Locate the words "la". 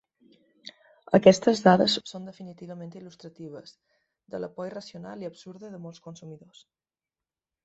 4.43-4.51